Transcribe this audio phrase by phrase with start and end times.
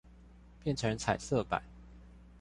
[0.63, 1.61] 變成彩色版